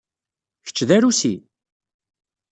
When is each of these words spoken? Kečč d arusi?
Kečč 0.65 0.79
d 0.87 0.89
arusi? 0.95 1.33